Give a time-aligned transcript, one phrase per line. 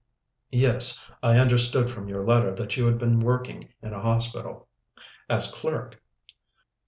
[0.49, 4.67] "Yes; I understood from your letter that you had been working in a hospital."
[5.29, 6.01] "As clerk."